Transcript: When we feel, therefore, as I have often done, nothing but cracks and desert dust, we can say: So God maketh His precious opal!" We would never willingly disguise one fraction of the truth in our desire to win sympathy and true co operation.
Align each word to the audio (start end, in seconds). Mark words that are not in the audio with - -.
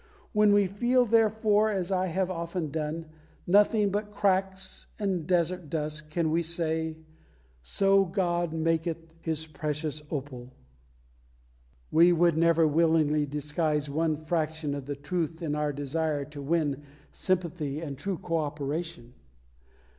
When 0.33 0.51
we 0.51 0.65
feel, 0.65 1.05
therefore, 1.05 1.69
as 1.69 1.91
I 1.91 2.07
have 2.07 2.31
often 2.31 2.71
done, 2.71 3.05
nothing 3.45 3.91
but 3.91 4.09
cracks 4.09 4.87
and 4.97 5.27
desert 5.27 5.69
dust, 5.69 6.05
we 6.15 6.41
can 6.41 6.41
say: 6.41 6.97
So 7.61 8.05
God 8.05 8.51
maketh 8.51 9.13
His 9.21 9.45
precious 9.45 10.01
opal!" 10.09 10.55
We 11.91 12.13
would 12.13 12.35
never 12.35 12.67
willingly 12.67 13.27
disguise 13.27 13.91
one 13.91 14.15
fraction 14.17 14.73
of 14.73 14.87
the 14.87 14.95
truth 14.95 15.43
in 15.43 15.53
our 15.53 15.71
desire 15.71 16.25
to 16.25 16.41
win 16.41 16.81
sympathy 17.11 17.79
and 17.79 17.95
true 17.95 18.17
co 18.17 18.37
operation. 18.37 19.13